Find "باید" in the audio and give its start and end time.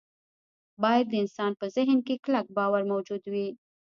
0.83-1.05